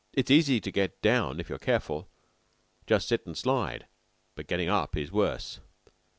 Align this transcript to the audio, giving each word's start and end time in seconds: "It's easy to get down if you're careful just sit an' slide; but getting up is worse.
"It's 0.13 0.31
easy 0.31 0.59
to 0.61 0.71
get 0.71 0.99
down 1.03 1.39
if 1.39 1.47
you're 1.47 1.59
careful 1.59 2.09
just 2.87 3.07
sit 3.07 3.21
an' 3.27 3.35
slide; 3.35 3.85
but 4.33 4.47
getting 4.47 4.67
up 4.67 4.97
is 4.97 5.11
worse. 5.11 5.59